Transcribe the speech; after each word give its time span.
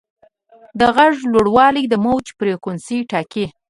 د 0.79 0.81
غږ 0.95 1.15
لوړوالی 1.31 1.83
د 1.89 1.93
موج 2.05 2.25
فریکونسي 2.37 2.97
ټاکي. 3.11 3.45